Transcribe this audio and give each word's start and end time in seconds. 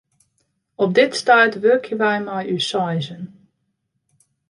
Op 0.83 0.93
dit 0.99 1.11
stuit 1.19 1.55
wurkje 1.63 1.95
wy 2.01 2.15
mei 2.27 2.43
ús 2.55 2.67
seizen. 2.71 3.23